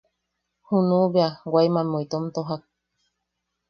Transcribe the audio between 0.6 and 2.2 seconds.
Junuʼu bea Waimammeu